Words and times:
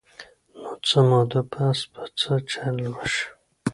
نو 0.61 0.71
څۀ 0.87 0.99
موده 1.07 1.41
پس 1.51 1.79
به 1.91 2.03
څۀ 2.19 2.33
چل 2.49 2.77
اوشي- 2.89 3.25